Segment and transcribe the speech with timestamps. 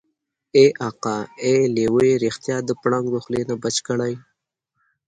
[0.55, 4.13] ای اکا ای لېوه يې رښتيا د پړانګ د خولې نه بچ کړی.